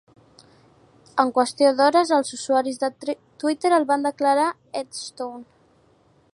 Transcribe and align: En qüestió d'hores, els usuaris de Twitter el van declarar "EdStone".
En 1.23 1.33
qüestió 1.35 1.73
d'hores, 1.81 2.13
els 2.17 2.33
usuaris 2.39 2.81
de 2.85 2.91
Twitter 3.11 3.73
el 3.79 3.85
van 3.95 4.09
declarar 4.11 4.51
"EdStone". 4.83 5.45